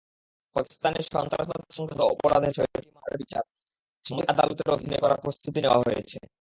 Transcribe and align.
পাকিস্তানে 0.55 0.99
সন্ত্রাসবাদ-সংক্রান্ত 1.13 2.01
অপরাধের 2.13 2.53
ছয়টি 2.53 2.89
মামলার 2.95 3.19
বিচার 3.21 3.43
সামরিক 4.05 4.27
আদালতের 4.29 4.67
অধীনে 4.69 4.97
করার 4.97 5.19
প্রস্তুতি 5.23 5.59
নেওয়া 5.61 5.79
হয়েছে। 5.79 6.17